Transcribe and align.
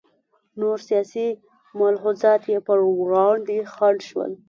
نور 0.59 0.77
سیاسي 0.87 1.27
ملحوظات 1.79 2.41
یې 2.51 2.59
پر 2.67 2.77
وړاندې 2.99 3.57
خنډ 3.73 3.99
شول. 4.09 4.31